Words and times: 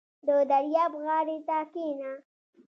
•د 0.27 0.29
دریاب 0.51 0.91
غاړې 1.03 1.37
ته 1.47 1.57
کښېنه. 1.71 2.11